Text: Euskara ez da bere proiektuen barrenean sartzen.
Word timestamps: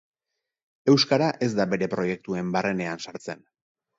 Euskara 0.93 1.27
ez 1.49 1.51
da 1.59 1.67
bere 1.75 1.89
proiektuen 1.93 2.51
barrenean 2.57 3.07
sartzen. 3.11 3.45